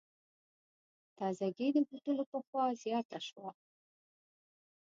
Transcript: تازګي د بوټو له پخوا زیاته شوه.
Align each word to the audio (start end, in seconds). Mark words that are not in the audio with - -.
تازګي 1.17 1.67
د 1.73 1.77
بوټو 1.87 2.11
له 2.19 2.23
پخوا 2.31 2.65
زیاته 2.83 3.19
شوه. 3.27 3.49